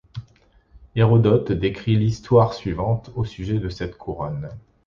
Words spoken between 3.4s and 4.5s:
de cette couronne.